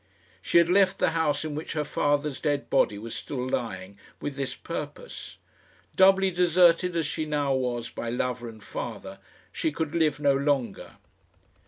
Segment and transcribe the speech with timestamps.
[0.41, 4.35] She had left the house in which her father's dead body was still lying, with
[4.35, 5.37] this purpose.
[5.95, 9.19] Doubly deserted as she now was by lover and father,
[9.51, 10.93] she could live no longer.